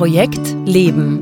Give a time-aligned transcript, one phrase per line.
[0.00, 1.20] Projekt Leben.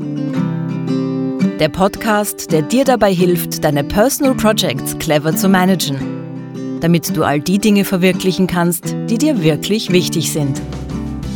[1.59, 7.41] Der Podcast, der dir dabei hilft, deine Personal Projects clever zu managen, damit du all
[7.41, 10.61] die Dinge verwirklichen kannst, die dir wirklich wichtig sind.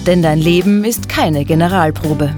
[0.08, 2.34] Denn dein Leben ist keine Generalprobe.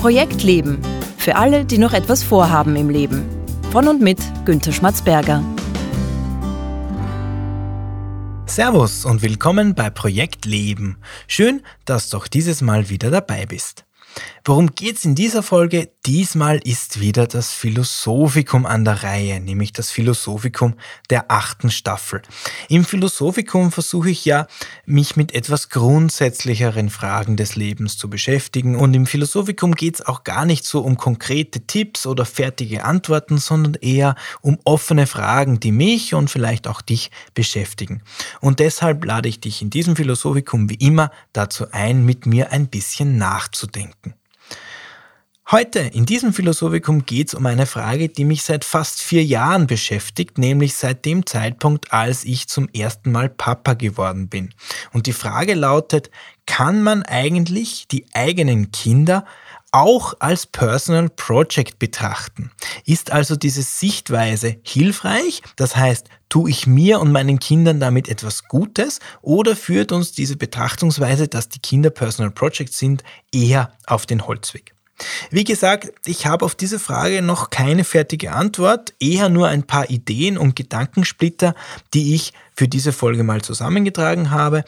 [0.00, 0.80] Projekt Leben.
[1.18, 3.26] Für alle, die noch etwas vorhaben im Leben.
[3.70, 5.44] Von und mit Günter Schmatzberger.
[8.58, 10.96] Servus und willkommen bei Projekt Leben.
[11.28, 13.84] Schön, dass du auch dieses Mal wieder dabei bist.
[14.44, 15.90] Worum geht's in dieser Folge?
[16.06, 20.74] Diesmal ist wieder das Philosophikum an der Reihe, nämlich das Philosophikum
[21.10, 22.22] der achten Staffel.
[22.70, 24.46] Im Philosophikum versuche ich ja,
[24.86, 28.76] mich mit etwas grundsätzlicheren Fragen des Lebens zu beschäftigen.
[28.76, 33.74] Und im Philosophikum geht's auch gar nicht so um konkrete Tipps oder fertige Antworten, sondern
[33.74, 38.02] eher um offene Fragen, die mich und vielleicht auch dich beschäftigen.
[38.40, 42.68] Und deshalb lade ich dich in diesem Philosophikum wie immer dazu ein, mit mir ein
[42.68, 44.07] bisschen nachzudenken.
[45.50, 49.66] Heute in diesem Philosophikum geht es um eine Frage, die mich seit fast vier Jahren
[49.66, 54.52] beschäftigt, nämlich seit dem Zeitpunkt, als ich zum ersten Mal Papa geworden bin.
[54.92, 56.10] Und die Frage lautet,
[56.44, 59.24] kann man eigentlich die eigenen Kinder
[59.72, 62.50] auch als Personal Project betrachten?
[62.84, 65.40] Ist also diese Sichtweise hilfreich?
[65.56, 70.36] Das heißt, tue ich mir und meinen Kindern damit etwas Gutes oder führt uns diese
[70.36, 73.02] Betrachtungsweise, dass die Kinder Personal Projects sind,
[73.32, 74.74] eher auf den Holzweg?
[75.30, 79.90] Wie gesagt, ich habe auf diese Frage noch keine fertige Antwort, eher nur ein paar
[79.90, 81.54] Ideen und Gedankensplitter,
[81.94, 84.64] die ich für diese Folge mal zusammengetragen habe.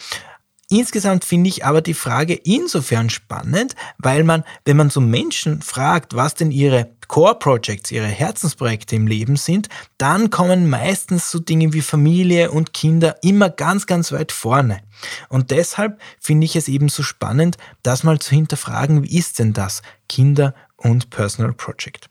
[0.72, 6.14] Insgesamt finde ich aber die Frage insofern spannend, weil man, wenn man so Menschen fragt,
[6.14, 11.72] was denn ihre Core Projects, ihre Herzensprojekte im Leben sind, dann kommen meistens so Dinge
[11.72, 14.80] wie Familie und Kinder immer ganz, ganz weit vorne.
[15.28, 19.52] Und deshalb finde ich es eben so spannend, das mal zu hinterfragen, wie ist denn
[19.52, 22.08] das Kinder und Personal Project?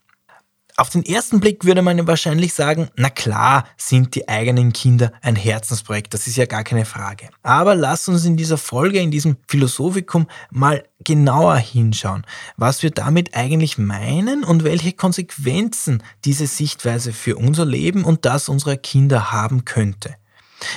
[0.79, 5.35] Auf den ersten Blick würde man wahrscheinlich sagen, na klar sind die eigenen Kinder ein
[5.35, 7.27] Herzensprojekt, das ist ja gar keine Frage.
[7.43, 12.25] Aber lass uns in dieser Folge, in diesem Philosophikum mal genauer hinschauen,
[12.55, 18.47] was wir damit eigentlich meinen und welche Konsequenzen diese Sichtweise für unser Leben und das
[18.47, 20.15] unserer Kinder haben könnte.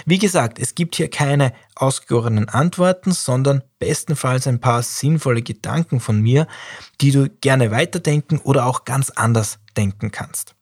[0.06, 6.20] Wie gesagt, es gibt hier keine ausgegorenen Antworten, sondern bestenfalls ein paar sinnvolle Gedanken von
[6.20, 6.47] mir,
[7.00, 10.54] die du gerne weiterdenken oder auch ganz anders denken kannst.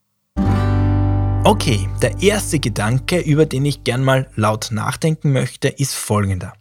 [1.42, 6.52] Okay, der erste Gedanke, über den ich gern mal laut nachdenken möchte, ist folgender.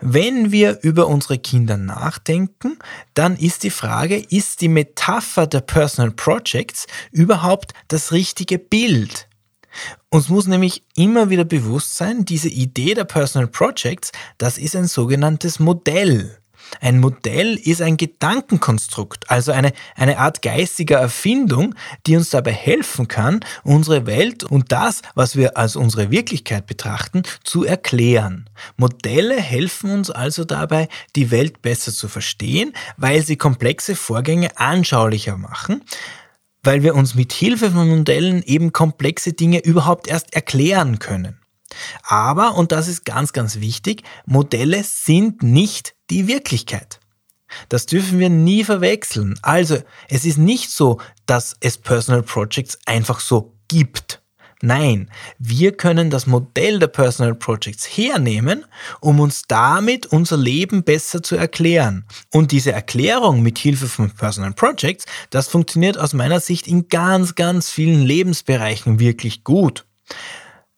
[0.00, 2.78] Wenn wir über unsere Kinder nachdenken,
[3.14, 9.28] dann ist die Frage, ist die Metapher der Personal Projects überhaupt das richtige Bild?
[10.10, 14.86] Uns muss nämlich immer wieder bewusst sein, diese Idee der Personal Projects, das ist ein
[14.86, 16.40] sogenanntes Modell.
[16.80, 21.74] Ein Modell ist ein Gedankenkonstrukt, also eine, eine Art geistiger Erfindung,
[22.06, 27.22] die uns dabei helfen kann, unsere Welt und das, was wir als unsere Wirklichkeit betrachten,
[27.42, 28.48] zu erklären.
[28.76, 35.36] Modelle helfen uns also dabei, die Welt besser zu verstehen, weil sie komplexe Vorgänge anschaulicher
[35.36, 35.82] machen,
[36.62, 41.40] weil wir uns mit Hilfe von Modellen eben komplexe Dinge überhaupt erst erklären können.
[42.02, 47.00] Aber, und das ist ganz, ganz wichtig, Modelle sind nicht die Wirklichkeit.
[47.68, 49.38] Das dürfen wir nie verwechseln.
[49.42, 49.78] Also,
[50.08, 54.19] es ist nicht so, dass es Personal Projects einfach so gibt.
[54.62, 58.66] Nein, wir können das Modell der Personal Projects hernehmen,
[59.00, 62.04] um uns damit unser Leben besser zu erklären.
[62.30, 67.34] Und diese Erklärung mit Hilfe von Personal Projects, das funktioniert aus meiner Sicht in ganz,
[67.36, 69.86] ganz vielen Lebensbereichen wirklich gut.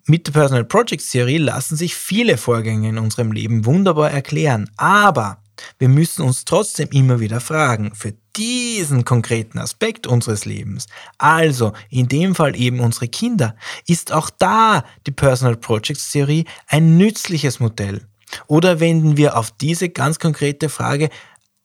[0.06, 5.42] Mit der Personal Projects Theorie lassen sich viele Vorgänge in unserem Leben wunderbar erklären, aber
[5.78, 10.86] wir müssen uns trotzdem immer wieder fragen, für diesen konkreten Aspekt unseres Lebens,
[11.18, 13.56] also in dem Fall eben unsere Kinder,
[13.86, 18.06] ist auch da die Personal Projects Theorie ein nützliches Modell.
[18.46, 21.10] Oder wenden wir auf diese ganz konkrete Frage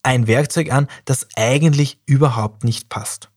[0.03, 3.29] ein Werkzeug an, das eigentlich überhaupt nicht passt.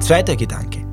[0.00, 0.85] Zweiter Gedanke.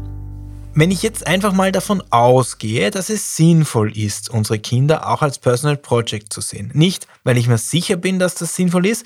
[0.75, 5.37] Wenn ich jetzt einfach mal davon ausgehe, dass es sinnvoll ist, unsere Kinder auch als
[5.37, 6.71] Personal Project zu sehen.
[6.73, 9.05] Nicht, weil ich mir sicher bin, dass das sinnvoll ist,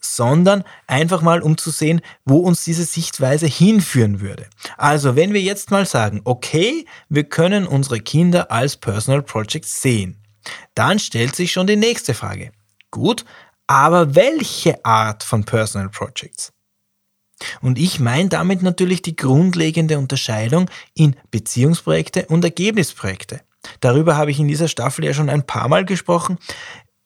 [0.00, 4.46] sondern einfach mal, um zu sehen, wo uns diese Sichtweise hinführen würde.
[4.78, 10.16] Also, wenn wir jetzt mal sagen, okay, wir können unsere Kinder als Personal Projects sehen,
[10.74, 12.52] dann stellt sich schon die nächste Frage.
[12.90, 13.26] Gut,
[13.66, 16.52] aber welche Art von Personal Projects?
[17.60, 23.40] Und ich meine damit natürlich die grundlegende Unterscheidung in Beziehungsprojekte und Ergebnisprojekte.
[23.80, 26.38] Darüber habe ich in dieser Staffel ja schon ein paar Mal gesprochen.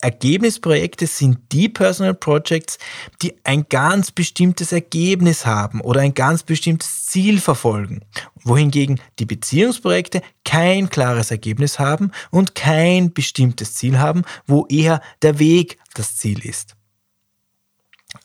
[0.02, 2.78] Ergebnisprojekte sind die Personal Projects,
[3.22, 8.02] die ein ganz bestimmtes Ergebnis haben oder ein ganz bestimmtes Ziel verfolgen,
[8.44, 15.38] wohingegen die Beziehungsprojekte kein klares Ergebnis haben und kein bestimmtes Ziel haben, wo eher der
[15.38, 16.75] Weg das Ziel ist.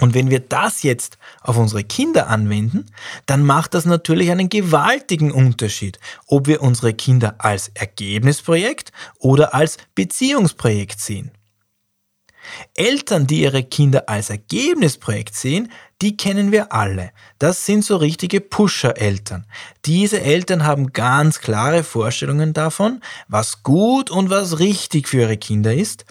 [0.02, 2.88] Und wenn wir das jetzt auf unsere Kinder anwenden,
[3.28, 9.78] dann macht das natürlich einen gewaltigen Unterschied, ob wir unsere Kinder als Ergebnisprojekt oder als
[9.94, 11.30] Beziehungsprojekt sehen.
[12.76, 15.72] Eltern, die ihre Kinder als Ergebnisprojekt sehen,
[16.02, 17.12] die kennen wir alle.
[17.38, 19.46] Das sind so richtige Pusher-Eltern.
[19.86, 25.74] Diese Eltern haben ganz klare Vorstellungen davon, was gut und was richtig für ihre Kinder
[25.74, 26.06] ist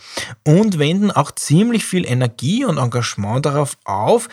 [0.44, 4.28] und wenden auch ziemlich viel Energie und Engagement darauf auf,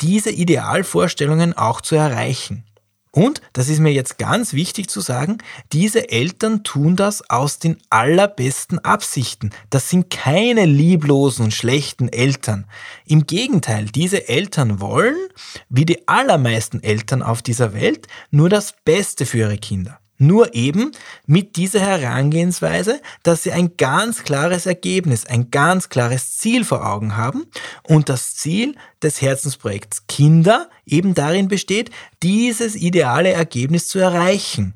[0.00, 2.64] diese Idealvorstellungen auch zu erreichen.
[3.14, 5.38] Und, das ist mir jetzt ganz wichtig zu sagen,
[5.72, 9.50] diese Eltern tun das aus den allerbesten Absichten.
[9.70, 12.66] Das sind keine lieblosen und schlechten Eltern.
[13.06, 15.28] Im Gegenteil, diese Eltern wollen,
[15.68, 20.00] wie die allermeisten Eltern auf dieser Welt, nur das Beste für ihre Kinder.
[20.16, 20.92] Nur eben
[21.26, 27.16] mit dieser Herangehensweise, dass sie ein ganz klares Ergebnis, ein ganz klares Ziel vor Augen
[27.16, 27.46] haben
[27.82, 31.90] und das Ziel des Herzensprojekts Kinder eben darin besteht,
[32.22, 34.74] dieses ideale Ergebnis zu erreichen,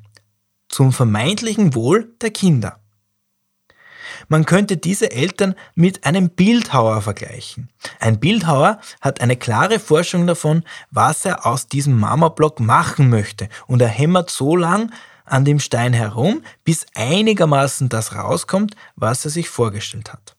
[0.67, 2.79] zum vermeintlichen Wohl der Kinder.
[4.27, 7.69] Man könnte diese Eltern mit einem Bildhauer vergleichen.
[7.99, 13.81] Ein Bildhauer hat eine klare Forschung davon, was er aus diesem Marmorblock machen möchte und
[13.81, 14.91] er hämmert so lang,
[15.29, 20.35] an dem Stein herum, bis einigermaßen das rauskommt, was er sich vorgestellt hat.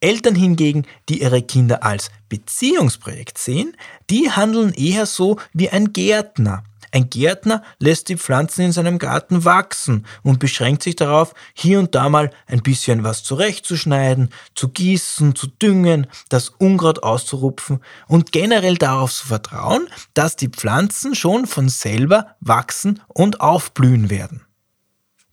[0.00, 3.76] Eltern hingegen, die ihre Kinder als Beziehungsprojekt sehen,
[4.10, 6.64] die handeln eher so wie ein Gärtner.
[6.94, 11.94] Ein Gärtner lässt die Pflanzen in seinem Garten wachsen und beschränkt sich darauf, hier und
[11.94, 18.76] da mal ein bisschen was zurechtzuschneiden, zu gießen, zu düngen, das Unkraut auszurupfen und generell
[18.76, 24.42] darauf zu vertrauen, dass die Pflanzen schon von selber wachsen und aufblühen werden.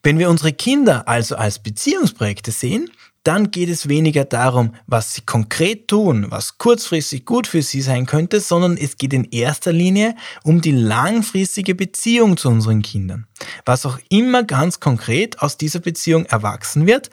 [0.01, 2.89] Wenn wir unsere Kinder also als Beziehungsprojekte sehen,
[3.23, 8.05] dann geht es weniger darum, was sie konkret tun, was kurzfristig gut für sie sein
[8.05, 13.27] könnte, sondern es geht in erster Linie um die langfristige Beziehung zu unseren Kindern.
[13.65, 17.09] Was auch immer ganz konkret aus dieser Beziehung erwachsen wird,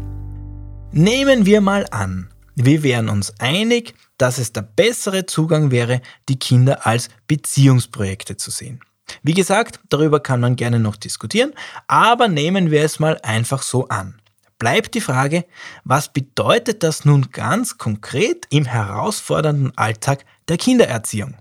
[0.93, 6.39] Nehmen wir mal an, wir wären uns einig, dass es der bessere Zugang wäre, die
[6.39, 8.79] Kinder als Beziehungsprojekte zu sehen.
[9.24, 11.51] Wie gesagt, darüber kann man gerne noch diskutieren,
[11.88, 14.22] aber nehmen wir es mal einfach so an.
[14.60, 15.43] Bleibt die Frage,
[15.84, 21.36] was bedeutet das nun ganz konkret im herausfordernden Alltag der Kindererziehung?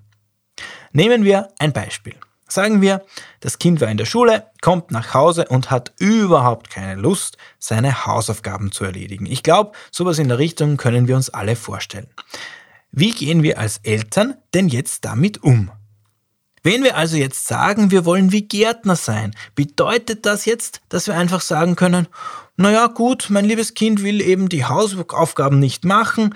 [0.90, 2.16] Nehmen wir ein Beispiel.
[2.48, 3.04] Sagen wir,
[3.40, 8.06] das Kind war in der Schule, kommt nach Hause und hat überhaupt keine Lust, seine
[8.06, 9.26] Hausaufgaben zu erledigen.
[9.26, 12.08] Ich glaube, sowas in der Richtung können wir uns alle vorstellen.
[12.92, 15.70] Wie gehen wir als Eltern denn jetzt damit um?
[16.62, 21.14] Wenn wir also jetzt sagen, wir wollen wie Gärtner sein, bedeutet das jetzt, dass wir
[21.14, 22.08] einfach sagen können,
[22.56, 26.34] naja gut, mein liebes Kind will eben die Hausaufgaben nicht machen,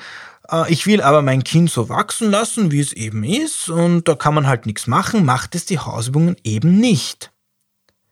[0.68, 4.34] ich will aber mein Kind so wachsen lassen, wie es eben ist, und da kann
[4.34, 7.32] man halt nichts machen, macht es die Hausübungen eben nicht.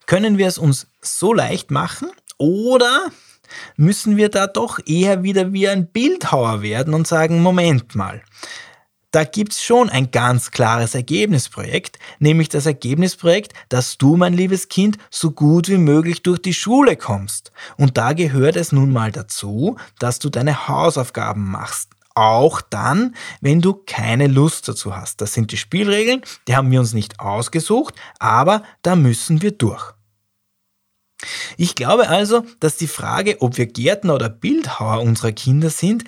[0.06, 3.10] Können wir es uns so leicht machen oder
[3.76, 8.22] müssen wir da doch eher wieder wie ein Bildhauer werden und sagen, Moment mal,
[9.10, 14.98] da gibt's schon ein ganz klares Ergebnisprojekt, nämlich das Ergebnisprojekt, dass du, mein liebes Kind,
[15.10, 17.50] so gut wie möglich durch die Schule kommst.
[17.78, 21.97] Und da gehört es nun mal dazu, dass du deine Hausaufgaben machst.
[22.18, 25.20] Auch dann, wenn du keine Lust dazu hast.
[25.20, 29.92] Das sind die Spielregeln, die haben wir uns nicht ausgesucht, aber da müssen wir durch.
[31.56, 36.02] Ich glaube also, dass die Frage, ob wir Gärtner oder Bildhauer unserer Kinder sind,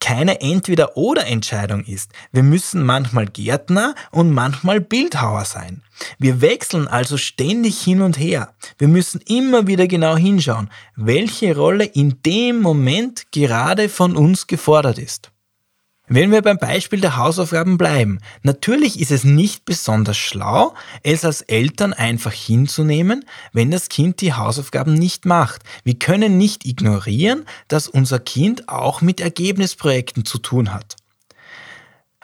[0.00, 2.10] keine Entweder-oder-Entscheidung ist.
[2.32, 5.82] Wir müssen manchmal Gärtner und manchmal Bildhauer sein.
[6.18, 8.54] Wir wechseln also ständig hin und her.
[8.76, 14.98] Wir müssen immer wieder genau hinschauen, welche Rolle in dem Moment gerade von uns gefordert
[14.98, 15.30] ist.
[16.06, 21.40] Wenn wir beim Beispiel der Hausaufgaben bleiben, natürlich ist es nicht besonders schlau, es als
[21.40, 25.62] Eltern einfach hinzunehmen, wenn das Kind die Hausaufgaben nicht macht.
[25.82, 30.96] Wir können nicht ignorieren, dass unser Kind auch mit Ergebnisprojekten zu tun hat.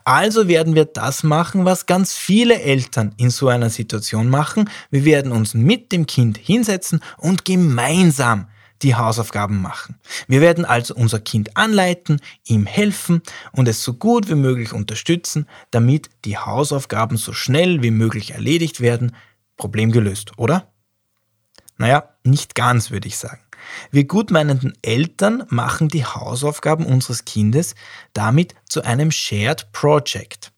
[0.04, 4.68] Also werden wir das machen, was ganz viele Eltern in so einer Situation machen.
[4.90, 8.46] Wir werden uns mit dem Kind hinsetzen und gemeinsam
[8.82, 9.98] die Hausaufgaben machen.
[10.26, 13.22] Wir werden also unser Kind anleiten, ihm helfen
[13.52, 18.80] und es so gut wie möglich unterstützen, damit die Hausaufgaben so schnell wie möglich erledigt
[18.80, 19.14] werden.
[19.56, 20.72] Problem gelöst, oder?
[21.76, 23.40] Naja, nicht ganz, würde ich sagen.
[23.90, 27.74] Wir gutmeinenden Eltern machen die Hausaufgaben unseres Kindes
[28.12, 30.52] damit zu einem Shared Project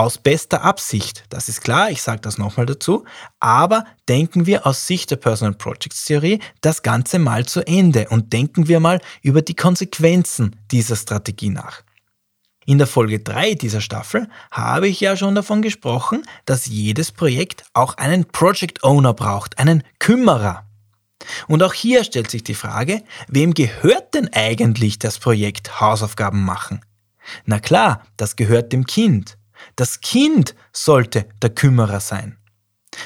[0.00, 3.04] aus bester Absicht, das ist klar, ich sage das nochmal dazu,
[3.38, 8.32] aber denken wir aus Sicht der Personal Projects Theorie das Ganze mal zu Ende und
[8.32, 11.82] denken wir mal über die Konsequenzen dieser Strategie nach.
[12.64, 17.64] In der Folge 3 dieser Staffel habe ich ja schon davon gesprochen, dass jedes Projekt
[17.74, 20.64] auch einen Project Owner braucht, einen Kümmerer.
[21.46, 26.80] Und auch hier stellt sich die Frage, wem gehört denn eigentlich das Projekt Hausaufgaben machen?
[27.44, 29.36] Na klar, das gehört dem Kind.
[29.76, 32.38] Das Kind sollte der Kümmerer sein.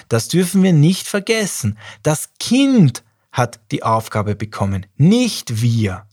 [0.09, 1.79] Das dürfen wir nicht vergessen.
[2.03, 6.07] Das Kind hat die Aufgabe bekommen, nicht wir.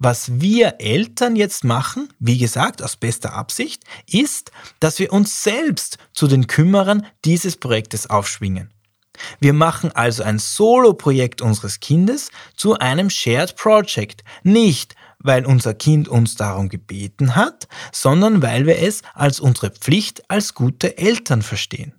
[0.00, 5.98] Was wir Eltern jetzt machen, wie gesagt, aus bester Absicht, ist, dass wir uns selbst
[6.12, 8.72] zu den Kümmerern dieses Projektes aufschwingen.
[9.40, 16.08] Wir machen also ein Solo-Projekt unseres Kindes zu einem Shared Project, nicht weil unser Kind
[16.08, 21.92] uns darum gebeten hat, sondern weil wir es als unsere Pflicht als gute Eltern verstehen.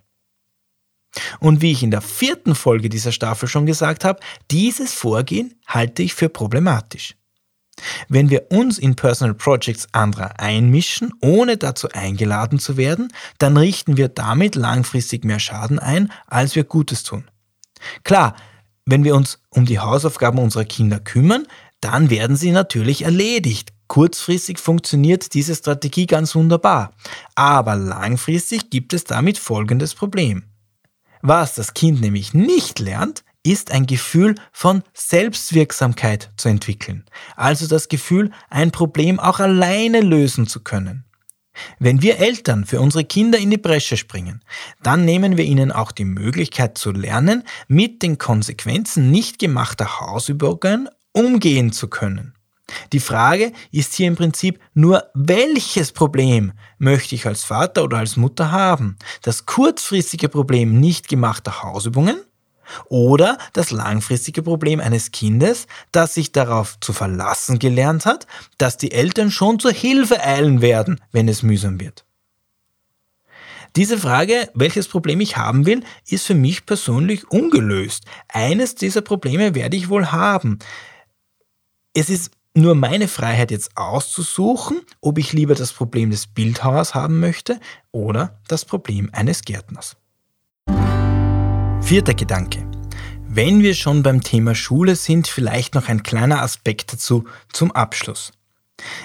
[1.39, 4.19] Und wie ich in der vierten Folge dieser Staffel schon gesagt habe,
[4.51, 7.15] dieses Vorgehen halte ich für problematisch.
[8.09, 13.97] Wenn wir uns in Personal Projects anderer einmischen, ohne dazu eingeladen zu werden, dann richten
[13.97, 17.29] wir damit langfristig mehr Schaden ein, als wir Gutes tun.
[18.03, 18.35] Klar,
[18.85, 21.47] wenn wir uns um die Hausaufgaben unserer Kinder kümmern,
[21.81, 23.71] dann werden sie natürlich erledigt.
[23.87, 26.93] Kurzfristig funktioniert diese Strategie ganz wunderbar,
[27.35, 30.43] aber langfristig gibt es damit folgendes Problem.
[31.21, 37.05] Was das Kind nämlich nicht lernt, ist ein Gefühl von Selbstwirksamkeit zu entwickeln,
[37.35, 41.05] also das Gefühl, ein Problem auch alleine lösen zu können.
[41.79, 44.41] Wenn wir Eltern für unsere Kinder in die Bresche springen,
[44.81, 50.89] dann nehmen wir ihnen auch die Möglichkeit zu lernen, mit den Konsequenzen nicht gemachter Hausübungen
[51.13, 52.33] umgehen zu können.
[52.93, 58.15] Die Frage ist hier im Prinzip nur, welches Problem möchte ich als Vater oder als
[58.15, 58.97] Mutter haben?
[59.21, 62.21] Das kurzfristige Problem nicht gemachter Hausübungen
[62.87, 68.91] oder das langfristige Problem eines Kindes, das sich darauf zu verlassen gelernt hat, dass die
[68.91, 72.05] Eltern schon zur Hilfe eilen werden, wenn es mühsam wird.
[73.75, 78.03] Diese Frage, welches Problem ich haben will, ist für mich persönlich ungelöst.
[78.27, 80.57] Eines dieser Probleme werde ich wohl haben.
[82.01, 87.19] Es ist nur meine Freiheit jetzt auszusuchen, ob ich lieber das Problem des Bildhauers haben
[87.19, 87.59] möchte
[87.91, 89.97] oder das Problem eines Gärtners.
[91.81, 92.65] Vierter Gedanke.
[93.27, 98.31] Wenn wir schon beim Thema Schule sind, vielleicht noch ein kleiner Aspekt dazu zum Abschluss.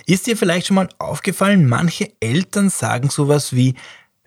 [0.06, 3.74] Ist dir vielleicht schon mal aufgefallen, manche Eltern sagen sowas wie,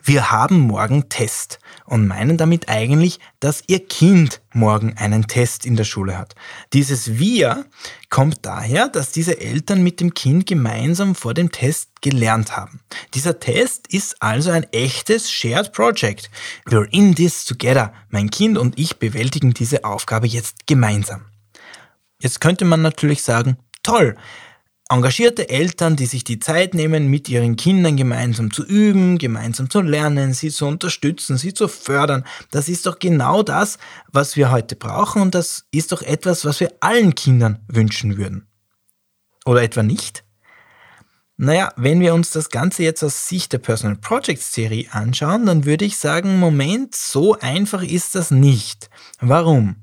[0.03, 5.77] wir haben morgen Test und meinen damit eigentlich, dass ihr Kind morgen einen Test in
[5.77, 6.35] der Schule hat.
[6.73, 7.65] Dieses wir
[8.09, 12.81] kommt daher, dass diese Eltern mit dem Kind gemeinsam vor dem Test gelernt haben.
[13.13, 16.29] Dieser Test ist also ein echtes Shared Project.
[16.65, 17.93] We're in this together.
[18.09, 21.25] Mein Kind und ich bewältigen diese Aufgabe jetzt gemeinsam.
[22.19, 24.17] Jetzt könnte man natürlich sagen, toll,
[24.89, 29.81] engagierte Eltern, die sich die Zeit nehmen, mit ihren Kindern gemeinsam zu üben, gemeinsam zu
[29.81, 32.25] lernen, sie zu unterstützen, sie zu fördern.
[32.51, 33.77] Das ist doch genau das,
[34.11, 38.47] was wir heute brauchen und das ist doch etwas, was wir allen Kindern wünschen würden.
[39.45, 40.23] Oder etwa nicht?
[41.39, 45.65] Naja, wenn wir uns das Ganze jetzt aus Sicht der Personal Projects Serie anschauen, dann
[45.65, 48.89] würde ich sagen, Moment, so einfach ist das nicht.
[49.19, 49.75] Warum?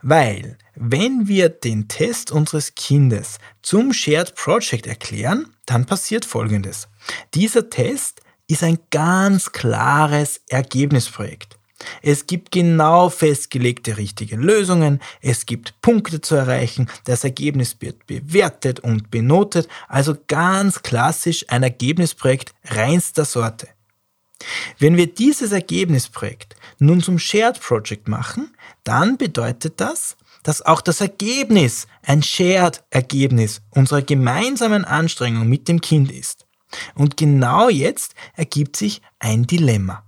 [0.00, 6.88] Weil, wenn wir den Test unseres Kindes zum Shared Project erklären, dann passiert Folgendes.
[7.34, 11.56] Dieser Test ist ein ganz klares Ergebnisprojekt.
[12.02, 18.80] Es gibt genau festgelegte richtige Lösungen, es gibt Punkte zu erreichen, das Ergebnis wird bewertet
[18.80, 23.68] und benotet, also ganz klassisch ein Ergebnisprojekt reinster Sorte.
[24.78, 28.54] Wenn wir dieses Ergebnisprojekt nun zum Shared Project machen,
[28.84, 30.16] dann bedeutet das,
[30.46, 36.46] dass auch das Ergebnis ein Shared-Ergebnis unserer gemeinsamen Anstrengung mit dem Kind ist.
[36.94, 40.04] Und genau jetzt ergibt sich ein Dilemma.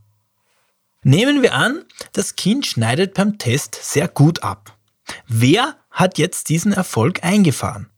[1.02, 4.78] Nehmen wir an, das Kind schneidet beim Test sehr gut ab.
[5.26, 7.90] Wer hat jetzt diesen Erfolg eingefahren?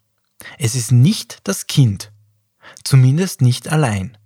[0.59, 2.11] Es ist nicht das Kind.
[2.85, 4.17] Zumindest nicht allein.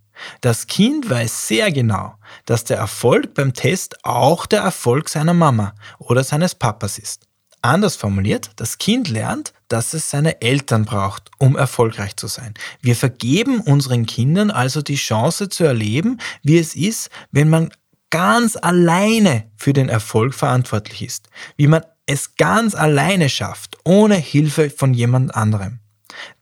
[0.40, 2.14] Das Kind weiß sehr genau,
[2.46, 7.23] dass der Erfolg beim Test auch der Erfolg seiner Mama oder seines Papas ist.
[7.64, 12.52] Anders formuliert, das Kind lernt, dass es seine Eltern braucht, um erfolgreich zu sein.
[12.82, 17.70] Wir vergeben unseren Kindern also die Chance zu erleben, wie es ist, wenn man
[18.10, 24.68] ganz alleine für den Erfolg verantwortlich ist, wie man es ganz alleine schafft, ohne Hilfe
[24.68, 25.80] von jemand anderem.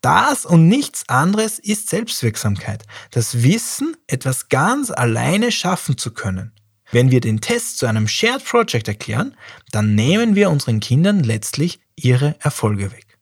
[0.01, 6.51] Das und nichts anderes ist Selbstwirksamkeit, das Wissen, etwas ganz alleine schaffen zu können.
[6.93, 9.35] Wenn wir den Test zu einem Shared Project erklären,
[9.71, 13.17] dann nehmen wir unseren Kindern letztlich ihre Erfolge weg.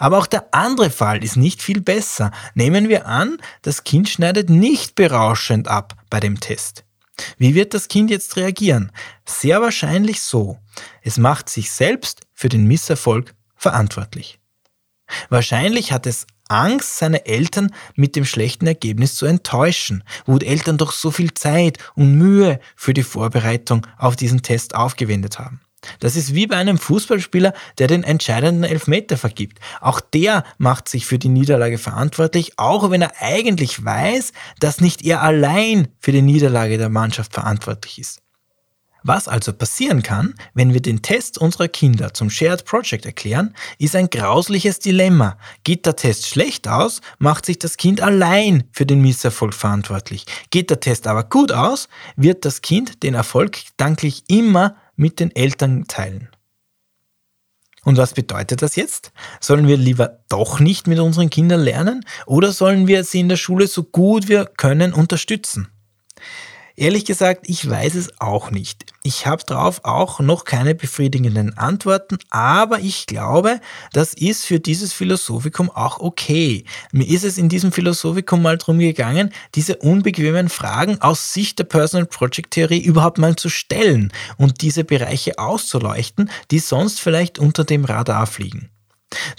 [0.00, 2.32] Aber auch der andere Fall ist nicht viel besser.
[2.54, 6.84] Nehmen wir an, das Kind schneidet nicht berauschend ab bei dem Test.
[7.36, 8.90] Wie wird das Kind jetzt reagieren?
[9.24, 10.58] Sehr wahrscheinlich so.
[11.02, 14.40] Es macht sich selbst für den Misserfolg verantwortlich.
[15.28, 20.92] Wahrscheinlich hat es Angst, seine Eltern mit dem schlechten Ergebnis zu enttäuschen, wo Eltern doch
[20.92, 25.60] so viel Zeit und Mühe für die Vorbereitung auf diesen Test aufgewendet haben.
[26.00, 29.60] Das ist wie bei einem Fußballspieler, der den entscheidenden Elfmeter vergibt.
[29.80, 35.04] Auch der macht sich für die Niederlage verantwortlich, auch wenn er eigentlich weiß, dass nicht
[35.04, 38.22] er allein für die Niederlage der Mannschaft verantwortlich ist.
[39.02, 43.94] Was also passieren kann, wenn wir den Test unserer Kinder zum Shared Project erklären, ist
[43.94, 45.38] ein grausliches Dilemma.
[45.64, 50.26] Geht der Test schlecht aus, macht sich das Kind allein für den Misserfolg verantwortlich.
[50.50, 55.34] Geht der Test aber gut aus, wird das Kind den Erfolg danklich immer mit den
[55.34, 56.28] Eltern teilen.
[57.84, 59.12] Und was bedeutet das jetzt?
[59.40, 63.36] Sollen wir lieber doch nicht mit unseren Kindern lernen oder sollen wir sie in der
[63.36, 65.68] Schule so gut wir können unterstützen?
[66.78, 68.86] Ehrlich gesagt, ich weiß es auch nicht.
[69.02, 73.60] Ich habe darauf auch noch keine befriedigenden Antworten, aber ich glaube,
[73.92, 76.64] das ist für dieses Philosophikum auch okay.
[76.92, 81.64] Mir ist es in diesem Philosophikum mal drum gegangen, diese unbequemen Fragen aus Sicht der
[81.64, 87.64] Personal Project Theorie überhaupt mal zu stellen und diese Bereiche auszuleuchten, die sonst vielleicht unter
[87.64, 88.70] dem Radar fliegen.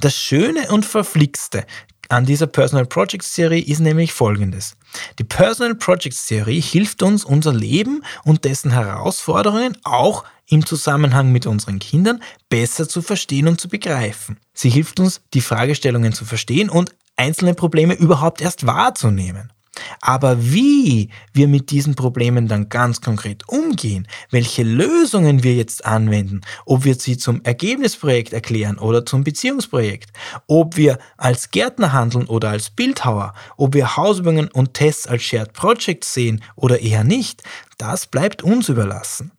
[0.02, 1.65] Das Schöne und Verflixte
[2.09, 4.75] an dieser Personal Projects Theorie ist nämlich folgendes.
[5.19, 11.45] Die Personal Projects Theorie hilft uns, unser Leben und dessen Herausforderungen auch im Zusammenhang mit
[11.45, 14.39] unseren Kindern besser zu verstehen und zu begreifen.
[14.53, 19.53] Sie hilft uns, die Fragestellungen zu verstehen und einzelne Probleme überhaupt erst wahrzunehmen.
[20.01, 26.41] Aber wie wir mit diesen Problemen dann ganz konkret umgehen, welche Lösungen wir jetzt anwenden,
[26.65, 30.11] ob wir sie zum Ergebnisprojekt erklären oder zum Beziehungsprojekt,
[30.47, 35.53] ob wir als Gärtner handeln oder als Bildhauer, ob wir Hausübungen und Tests als Shared
[35.53, 37.43] Projects sehen oder eher nicht,
[37.77, 39.31] das bleibt uns überlassen.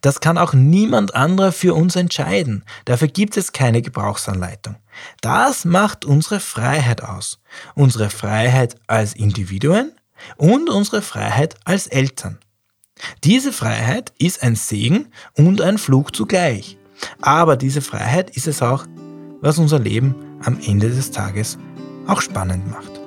[0.00, 2.64] Das kann auch niemand anderer für uns entscheiden.
[2.84, 4.76] Dafür gibt es keine Gebrauchsanleitung.
[5.20, 7.40] Das macht unsere Freiheit aus.
[7.74, 9.92] Unsere Freiheit als Individuen
[10.36, 12.38] und unsere Freiheit als Eltern.
[13.24, 16.78] Diese Freiheit ist ein Segen und ein Fluch zugleich.
[17.20, 18.86] Aber diese Freiheit ist es auch,
[19.40, 20.14] was unser Leben
[20.44, 21.58] am Ende des Tages
[22.06, 23.00] auch spannend macht.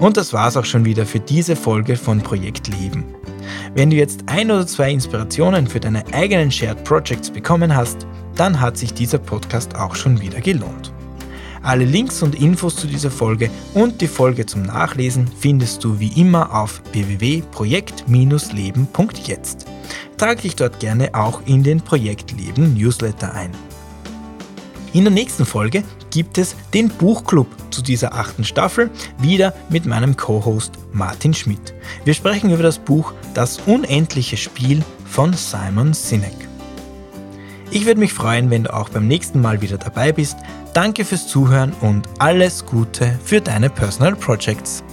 [0.00, 3.04] Und das war's auch schon wieder für diese Folge von Projekt Leben.
[3.74, 8.60] Wenn du jetzt ein oder zwei Inspirationen für deine eigenen Shared Projects bekommen hast, dann
[8.60, 10.92] hat sich dieser Podcast auch schon wieder gelohnt.
[11.62, 16.20] Alle Links und Infos zu dieser Folge und die Folge zum Nachlesen findest du wie
[16.20, 19.66] immer auf www.projekt-leben.jetzt.
[20.16, 23.52] Trag dich dort gerne auch in den Projekt Leben Newsletter ein.
[24.92, 30.16] In der nächsten Folge gibt es den Buchclub zu dieser achten Staffel, wieder mit meinem
[30.16, 31.74] Co-Host Martin Schmidt.
[32.04, 36.36] Wir sprechen über das Buch Das unendliche Spiel von Simon Sinek.
[37.70, 40.36] Ich würde mich freuen, wenn du auch beim nächsten Mal wieder dabei bist.
[40.74, 44.84] Danke fürs Zuhören und alles Gute für deine Personal Projects.